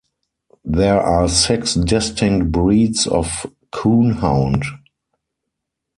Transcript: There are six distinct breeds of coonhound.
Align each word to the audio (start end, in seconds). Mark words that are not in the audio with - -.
There 0.65 0.99
are 0.99 1.27
six 1.29 1.75
distinct 1.75 2.51
breeds 2.51 3.05
of 3.05 3.45
coonhound. 3.71 4.63